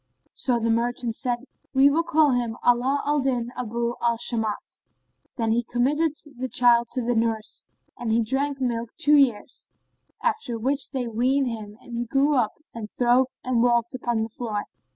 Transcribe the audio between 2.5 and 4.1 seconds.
Ala al Din Abъ